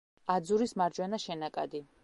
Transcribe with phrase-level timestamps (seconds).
[0.35, 1.87] აძურის მარჯვენა შენაკადი.